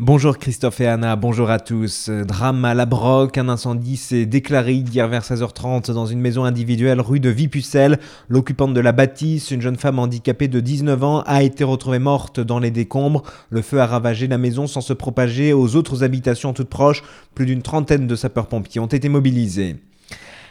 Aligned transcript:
Bonjour 0.00 0.38
Christophe 0.38 0.80
et 0.80 0.86
Anna, 0.86 1.16
bonjour 1.16 1.50
à 1.50 1.58
tous. 1.58 2.08
Drame 2.08 2.64
à 2.64 2.72
la 2.72 2.86
Broque, 2.86 3.36
un 3.36 3.48
incendie 3.48 3.96
s'est 3.96 4.26
déclaré 4.26 4.74
hier 4.74 5.08
vers 5.08 5.24
16h30 5.24 5.92
dans 5.92 6.06
une 6.06 6.20
maison 6.20 6.44
individuelle 6.44 7.00
rue 7.00 7.18
de 7.18 7.30
Vipucelle. 7.30 7.98
L'occupante 8.28 8.74
de 8.74 8.80
la 8.80 8.92
bâtisse, 8.92 9.50
une 9.50 9.60
jeune 9.60 9.74
femme 9.74 9.98
handicapée 9.98 10.46
de 10.46 10.60
19 10.60 11.02
ans, 11.02 11.24
a 11.26 11.42
été 11.42 11.64
retrouvée 11.64 11.98
morte 11.98 12.38
dans 12.38 12.60
les 12.60 12.70
décombres. 12.70 13.24
Le 13.50 13.60
feu 13.60 13.80
a 13.80 13.86
ravagé 13.86 14.28
la 14.28 14.38
maison 14.38 14.68
sans 14.68 14.82
se 14.82 14.92
propager 14.92 15.52
aux 15.52 15.74
autres 15.74 16.04
habitations 16.04 16.52
toutes 16.52 16.68
proches. 16.68 17.02
Plus 17.34 17.46
d'une 17.46 17.62
trentaine 17.62 18.06
de 18.06 18.14
sapeurs-pompiers 18.14 18.80
ont 18.80 18.86
été 18.86 19.08
mobilisés. 19.08 19.78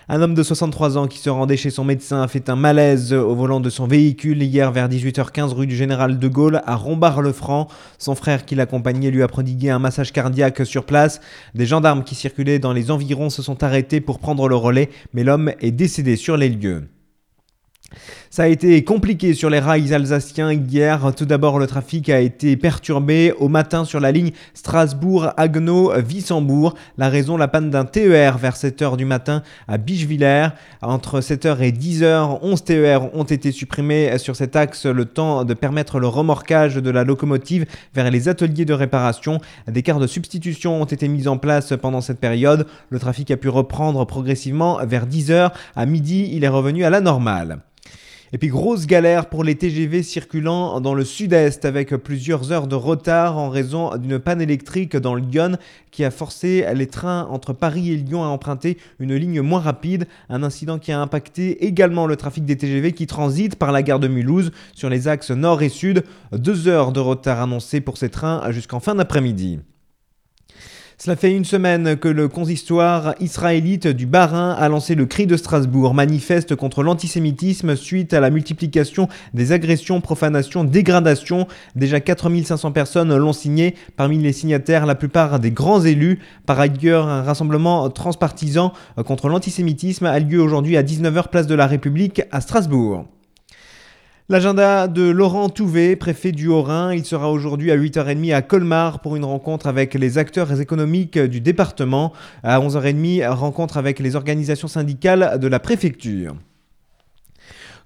Un 0.09 0.21
homme 0.21 0.35
de 0.35 0.43
63 0.43 0.97
ans 0.97 1.07
qui 1.07 1.17
se 1.17 1.29
rendait 1.29 1.57
chez 1.57 1.69
son 1.69 1.83
médecin 1.83 2.21
a 2.21 2.29
fait 2.29 2.47
un 2.47 2.55
malaise 2.55 3.11
au 3.11 3.35
volant 3.35 3.59
de 3.59 3.69
son 3.69 3.87
véhicule 3.87 4.41
hier 4.41 4.71
vers 4.71 4.87
18h15 4.87 5.53
rue 5.53 5.67
du 5.67 5.75
Général 5.75 6.17
de 6.17 6.27
Gaulle 6.29 6.61
à 6.65 6.77
Rombard-le-Franc. 6.77 7.67
Son 7.97 8.15
frère 8.15 8.45
qui 8.45 8.55
l'accompagnait 8.55 9.11
lui 9.11 9.21
a 9.21 9.27
prodigué 9.27 9.69
un 9.69 9.79
massage 9.79 10.13
cardiaque 10.13 10.65
sur 10.65 10.85
place. 10.85 11.19
Des 11.55 11.65
gendarmes 11.65 12.05
qui 12.05 12.15
circulaient 12.15 12.57
dans 12.57 12.71
les 12.71 12.89
environs 12.89 13.29
se 13.29 13.41
sont 13.41 13.63
arrêtés 13.63 13.99
pour 13.99 14.19
prendre 14.19 14.47
le 14.47 14.55
relais, 14.55 14.89
mais 15.13 15.25
l'homme 15.25 15.51
est 15.59 15.71
décédé 15.71 16.15
sur 16.15 16.37
les 16.37 16.47
lieux. 16.47 16.87
Ça 18.37 18.43
a 18.43 18.47
été 18.49 18.83
compliqué 18.83 19.33
sur 19.33 19.49
les 19.49 19.57
rails 19.57 19.95
alsaciens 19.95 20.53
hier. 20.53 21.11
Tout 21.17 21.25
d'abord, 21.25 21.57
le 21.57 21.65
trafic 21.65 22.07
a 22.09 22.19
été 22.19 22.55
perturbé 22.55 23.33
au 23.39 23.47
matin 23.47 23.83
sur 23.83 23.99
la 23.99 24.11
ligne 24.11 24.29
Strasbourg-Agno-Wissembourg. 24.53 26.75
La 26.99 27.09
raison, 27.09 27.35
la 27.35 27.47
panne 27.47 27.71
d'un 27.71 27.85
TER 27.85 28.37
vers 28.37 28.55
7h 28.55 28.95
du 28.95 29.05
matin 29.05 29.41
à 29.67 29.79
Bichevillers. 29.79 30.49
Entre 30.83 31.19
7h 31.19 31.61
et 31.61 31.71
10h, 31.71 32.37
11 32.43 32.63
TER 32.63 33.15
ont 33.15 33.23
été 33.23 33.51
supprimés 33.51 34.19
sur 34.19 34.35
cet 34.35 34.55
axe, 34.55 34.85
le 34.85 35.05
temps 35.05 35.43
de 35.43 35.55
permettre 35.55 35.99
le 35.99 36.05
remorquage 36.05 36.75
de 36.75 36.91
la 36.91 37.03
locomotive 37.03 37.65
vers 37.95 38.11
les 38.11 38.29
ateliers 38.29 38.65
de 38.65 38.73
réparation. 38.73 39.41
Des 39.67 39.81
quarts 39.81 39.97
de 39.97 40.05
substitution 40.05 40.79
ont 40.79 40.85
été 40.85 41.07
mis 41.07 41.27
en 41.27 41.39
place 41.39 41.73
pendant 41.81 42.01
cette 42.01 42.19
période. 42.19 42.67
Le 42.91 42.99
trafic 42.99 43.31
a 43.31 43.37
pu 43.37 43.49
reprendre 43.49 44.05
progressivement 44.05 44.77
vers 44.85 45.07
10h. 45.07 45.53
À 45.75 45.87
midi, 45.87 46.29
il 46.31 46.43
est 46.43 46.49
revenu 46.49 46.85
à 46.85 46.91
la 46.91 47.01
normale. 47.01 47.61
Et 48.33 48.37
puis 48.37 48.49
grosse 48.49 48.87
galère 48.87 49.29
pour 49.29 49.45
les 49.45 49.55
TGV 49.55 50.03
circulant 50.03 50.81
dans 50.81 50.93
le 50.93 51.05
sud-est 51.05 51.63
avec 51.63 51.95
plusieurs 51.95 52.51
heures 52.51 52.67
de 52.67 52.75
retard 52.75 53.37
en 53.37 53.49
raison 53.49 53.95
d'une 53.95 54.19
panne 54.19 54.41
électrique 54.41 54.97
dans 54.97 55.15
Lyon 55.15 55.57
qui 55.91 56.03
a 56.03 56.11
forcé 56.11 56.65
les 56.73 56.87
trains 56.87 57.25
entre 57.31 57.53
Paris 57.53 57.93
et 57.93 57.95
Lyon 57.95 58.25
à 58.25 58.27
emprunter 58.27 58.77
une 58.99 59.15
ligne 59.15 59.41
moins 59.41 59.61
rapide. 59.61 60.07
Un 60.27 60.43
incident 60.43 60.77
qui 60.77 60.91
a 60.91 60.99
impacté 60.99 61.65
également 61.65 62.05
le 62.05 62.17
trafic 62.17 62.43
des 62.43 62.57
TGV 62.57 62.91
qui 62.91 63.07
transitent 63.07 63.55
par 63.55 63.71
la 63.71 63.81
gare 63.81 63.99
de 63.99 64.09
Mulhouse 64.09 64.51
sur 64.75 64.89
les 64.89 65.07
axes 65.07 65.31
nord 65.31 65.61
et 65.61 65.69
sud. 65.69 66.03
Deux 66.33 66.67
heures 66.67 66.91
de 66.91 66.99
retard 66.99 67.41
annoncées 67.41 67.79
pour 67.79 67.97
ces 67.97 68.09
trains 68.09 68.51
jusqu'en 68.51 68.81
fin 68.81 68.95
d'après-midi. 68.95 69.59
Cela 70.99 71.15
fait 71.15 71.31
une 71.31 71.45
semaine 71.45 71.95
que 71.95 72.07
le 72.07 72.27
consistoire 72.27 73.13
israélite 73.19 73.85
du 73.85 74.07
Bas-Rhin 74.07 74.53
a 74.57 74.67
lancé 74.67 74.95
le 74.95 75.05
cri 75.05 75.27
de 75.27 75.37
Strasbourg, 75.37 75.93
manifeste 75.93 76.55
contre 76.55 76.81
l'antisémitisme 76.81 77.75
suite 77.75 78.15
à 78.15 78.19
la 78.19 78.31
multiplication 78.31 79.07
des 79.35 79.51
agressions, 79.51 80.01
profanations, 80.01 80.63
dégradations. 80.63 81.45
Déjà 81.75 81.99
4500 81.99 82.71
personnes 82.71 83.15
l'ont 83.15 83.31
signé, 83.31 83.75
parmi 83.95 84.17
les 84.17 84.33
signataires 84.33 84.87
la 84.87 84.95
plupart 84.95 85.39
des 85.39 85.51
grands 85.51 85.85
élus. 85.85 86.17
Par 86.47 86.59
ailleurs, 86.59 87.07
un 87.07 87.21
rassemblement 87.21 87.91
transpartisan 87.91 88.73
contre 89.05 89.29
l'antisémitisme 89.29 90.07
a 90.07 90.17
lieu 90.17 90.41
aujourd'hui 90.41 90.77
à 90.77 90.83
19h 90.83 91.29
place 91.29 91.45
de 91.45 91.53
la 91.53 91.67
République 91.67 92.23
à 92.31 92.41
Strasbourg. 92.41 93.05
L'agenda 94.29 94.89
de 94.89 95.03
Laurent 95.03 95.47
Touvet, 95.47 95.95
préfet 95.95 96.33
du 96.33 96.49
Haut-Rhin, 96.49 96.93
il 96.93 97.05
sera 97.05 97.31
aujourd'hui 97.31 97.71
à 97.71 97.77
8h30 97.77 98.35
à 98.35 98.41
Colmar 98.41 98.99
pour 98.99 99.15
une 99.15 99.23
rencontre 99.23 99.67
avec 99.67 99.93
les 99.93 100.17
acteurs 100.17 100.59
économiques 100.59 101.17
du 101.17 101.39
département. 101.39 102.11
À 102.43 102.59
11h30, 102.59 103.25
rencontre 103.29 103.77
avec 103.77 103.99
les 103.99 104.17
organisations 104.17 104.67
syndicales 104.67 105.39
de 105.39 105.47
la 105.47 105.61
préfecture. 105.61 106.35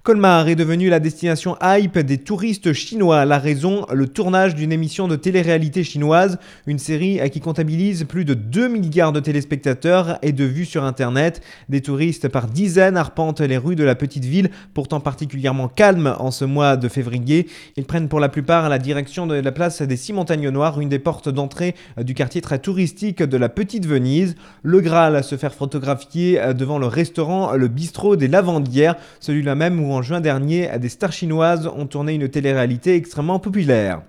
Colmar 0.04 0.48
est 0.48 0.56
devenu 0.56 0.88
la 0.88 0.98
destination 0.98 1.56
hype 1.62 1.96
des 1.96 2.18
touristes 2.18 2.72
chinois. 2.72 3.24
La 3.24 3.38
raison, 3.38 3.86
le 3.92 4.08
tournage 4.08 4.56
d'une 4.56 4.72
émission 4.72 5.06
de 5.06 5.14
télé-réalité 5.14 5.84
chinoise, 5.84 6.40
une 6.66 6.80
série 6.80 7.20
qui 7.30 7.38
comptabilise 7.38 8.02
plus 8.02 8.24
de 8.24 8.34
2 8.34 8.66
milliards 8.66 9.12
de 9.12 9.20
téléspectateurs 9.20 10.18
et 10.22 10.32
de 10.32 10.42
vues 10.42 10.64
sur 10.64 10.82
Internet. 10.82 11.40
Des 11.68 11.82
touristes 11.82 12.26
par 12.26 12.48
dizaines 12.48 12.96
arpentent 12.96 13.42
les 13.42 13.56
rues 13.56 13.76
de 13.76 13.84
la 13.84 13.94
petite 13.94 14.24
ville, 14.24 14.50
pourtant 14.74 14.98
particulièrement 14.98 15.68
calme 15.68 16.16
en 16.18 16.32
ce 16.32 16.44
mois 16.44 16.76
de 16.76 16.88
février. 16.88 17.46
Ils 17.76 17.84
prennent 17.84 18.08
pour 18.08 18.18
la 18.18 18.28
plupart 18.28 18.68
la 18.68 18.80
direction 18.80 19.28
de 19.28 19.36
la 19.36 19.52
place 19.52 19.82
des 19.82 19.96
Six 19.96 20.12
Montagnes 20.12 20.48
Noires, 20.48 20.80
une 20.80 20.88
des 20.88 20.98
portes 20.98 21.28
d'entrée 21.28 21.76
du 21.96 22.14
quartier 22.14 22.40
très 22.40 22.58
touristique 22.58 23.22
de 23.22 23.36
la 23.36 23.48
Petite 23.48 23.86
Venise. 23.86 24.34
Le 24.64 24.80
Graal 24.80 25.22
se 25.22 25.36
faire 25.36 25.54
photographier 25.54 26.40
devant 26.58 26.80
le 26.80 26.88
restaurant 26.88 27.52
Le 27.52 27.68
Bistrot 27.68 28.16
des 28.16 28.26
Lavandières, 28.26 28.96
celui-là 29.20 29.54
même 29.54 29.78
où 29.78 29.91
en 29.94 30.02
juin 30.02 30.20
dernier, 30.20 30.68
des 30.78 30.88
stars 30.88 31.12
chinoises 31.12 31.66
ont 31.66 31.86
tourné 31.86 32.14
une 32.14 32.28
télé-réalité 32.28 32.96
extrêmement 32.96 33.38
populaire. 33.38 34.02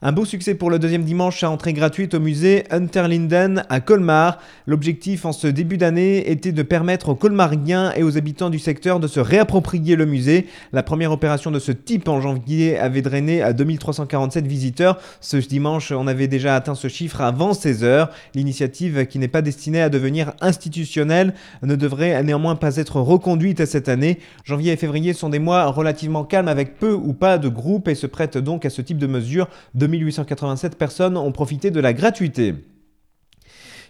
Un 0.00 0.12
beau 0.12 0.24
succès 0.24 0.54
pour 0.54 0.70
le 0.70 0.78
deuxième 0.78 1.02
dimanche 1.02 1.42
à 1.42 1.50
entrée 1.50 1.72
gratuite 1.72 2.14
au 2.14 2.20
musée 2.20 2.62
Unterlinden 2.70 3.64
à 3.68 3.80
Colmar. 3.80 4.38
L'objectif 4.64 5.24
en 5.24 5.32
ce 5.32 5.48
début 5.48 5.76
d'année 5.76 6.30
était 6.30 6.52
de 6.52 6.62
permettre 6.62 7.08
aux 7.08 7.14
Colmariens 7.16 7.92
et 7.96 8.04
aux 8.04 8.16
habitants 8.16 8.48
du 8.48 8.60
secteur 8.60 9.00
de 9.00 9.08
se 9.08 9.18
réapproprier 9.18 9.96
le 9.96 10.06
musée. 10.06 10.46
La 10.72 10.84
première 10.84 11.10
opération 11.10 11.50
de 11.50 11.58
ce 11.58 11.72
type 11.72 12.06
en 12.06 12.20
janvier 12.20 12.78
avait 12.78 13.02
drainé 13.02 13.42
à 13.42 13.52
2347 13.52 14.46
visiteurs. 14.46 15.00
Ce 15.20 15.36
dimanche, 15.36 15.90
on 15.90 16.06
avait 16.06 16.28
déjà 16.28 16.54
atteint 16.54 16.76
ce 16.76 16.86
chiffre 16.86 17.20
avant 17.20 17.52
16 17.52 17.82
heures. 17.82 18.10
L'initiative, 18.36 19.04
qui 19.06 19.18
n'est 19.18 19.26
pas 19.26 19.42
destinée 19.42 19.82
à 19.82 19.88
devenir 19.88 20.32
institutionnelle, 20.40 21.34
ne 21.64 21.74
devrait 21.74 22.22
néanmoins 22.22 22.54
pas 22.54 22.76
être 22.76 23.00
reconduite 23.00 23.64
cette 23.64 23.88
année. 23.88 24.20
Janvier 24.44 24.74
et 24.74 24.76
février 24.76 25.12
sont 25.12 25.28
des 25.28 25.40
mois 25.40 25.66
relativement 25.66 26.22
calmes 26.22 26.46
avec 26.46 26.78
peu 26.78 26.92
ou 26.92 27.14
pas 27.14 27.36
de 27.36 27.48
groupes 27.48 27.88
et 27.88 27.96
se 27.96 28.06
prêtent 28.06 28.38
donc 28.38 28.64
à 28.64 28.70
ce 28.70 28.80
type 28.80 28.98
de 28.98 29.08
mesures 29.08 29.48
de 29.74 29.87
2887 29.88 30.76
personnes 30.76 31.16
ont 31.16 31.32
profité 31.32 31.70
de 31.70 31.80
la 31.80 31.92
gratuité. 31.92 32.54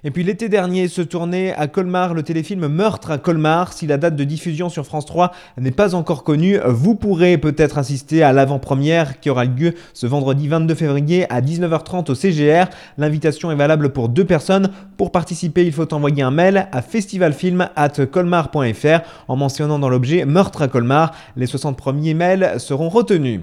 Et 0.05 0.13
puis 0.13 0.23
l'été 0.23 0.49
dernier 0.49 0.87
se 0.87 1.03
tournait 1.03 1.53
à 1.55 1.67
Colmar 1.67 2.15
le 2.15 2.23
téléfilm 2.23 2.69
Meurtre 2.69 3.11
à 3.11 3.19
Colmar. 3.19 3.73
Si 3.73 3.89
la 3.89 3.97
date 3.97 4.15
de 4.15 4.23
diffusion 4.23 4.69
sur 4.69 4.87
France 4.87 5.07
3 5.07 5.33
n'est 5.57 5.73
pas 5.73 5.97
encore 5.97 6.23
connue, 6.23 6.57
vous 6.67 6.95
pourrez 6.95 7.37
peut-être 7.37 7.79
assister 7.79 8.23
à 8.23 8.33
l'avant-première 8.33 9.19
qui 9.19 9.29
aura 9.29 9.45
lieu 9.45 9.75
ce 9.95 10.07
vendredi 10.07 10.47
22 10.47 10.77
février 10.77 11.27
à 11.33 11.41
19h30 11.41 12.13
au 12.13 12.15
CGR. 12.15 12.67
L'invitation 12.97 13.51
est 13.51 13.57
valable 13.57 13.93
pour 13.93 14.09
deux 14.09 14.25
personnes. 14.25 14.71
Pour 14.97 15.11
participer, 15.11 15.67
il 15.67 15.73
faut 15.73 15.93
envoyer 15.93 16.23
un 16.23 16.31
mail 16.31 16.69
à 16.71 16.81
festivalfilm@colmar.fr 16.81 19.01
en 19.27 19.37
mentionnant 19.37 19.81
dans 19.81 19.89
l'objet 19.89 20.25
Meurtre 20.25 20.63
à 20.63 20.69
Colmar. 20.69 21.13
Les 21.35 21.47
60 21.47 21.77
premiers 21.77 22.15
mails 22.15 22.53
seront 22.59 22.89
retenus. 22.89 23.41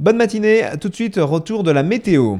Bonne 0.00 0.16
matinée, 0.16 0.62
tout 0.80 0.88
de 0.88 0.94
suite 0.94 1.16
retour 1.18 1.62
de 1.62 1.70
la 1.70 1.82
météo. 1.82 2.38